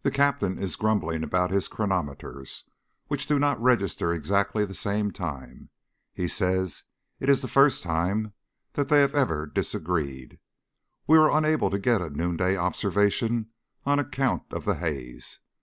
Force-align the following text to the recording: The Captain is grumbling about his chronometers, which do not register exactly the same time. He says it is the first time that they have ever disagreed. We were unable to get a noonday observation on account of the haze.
The 0.00 0.10
Captain 0.10 0.58
is 0.58 0.76
grumbling 0.76 1.22
about 1.22 1.50
his 1.50 1.68
chronometers, 1.68 2.64
which 3.08 3.26
do 3.26 3.38
not 3.38 3.60
register 3.60 4.14
exactly 4.14 4.64
the 4.64 4.72
same 4.72 5.10
time. 5.10 5.68
He 6.14 6.26
says 6.26 6.84
it 7.18 7.28
is 7.28 7.42
the 7.42 7.46
first 7.46 7.82
time 7.82 8.32
that 8.72 8.88
they 8.88 9.00
have 9.00 9.14
ever 9.14 9.44
disagreed. 9.44 10.38
We 11.06 11.18
were 11.18 11.36
unable 11.36 11.68
to 11.68 11.78
get 11.78 12.00
a 12.00 12.08
noonday 12.08 12.56
observation 12.56 13.50
on 13.84 13.98
account 13.98 14.44
of 14.52 14.64
the 14.64 14.76
haze. 14.76 15.40